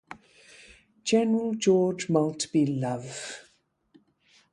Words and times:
General 1.03 1.53
George 1.53 2.09
Maltby 2.09 2.65
Love. 2.65 3.51